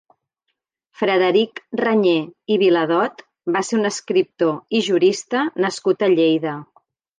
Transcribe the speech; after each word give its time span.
Frederic 1.01 1.61
Renyé 1.81 2.13
i 2.55 2.57
Viladot 2.63 3.23
va 3.59 3.63
ser 3.69 3.79
un 3.83 3.91
escriptor 3.93 4.79
i 4.79 4.83
jurista 4.91 5.47
nascut 5.67 6.11
a 6.11 6.13
Lleida. 6.19 6.59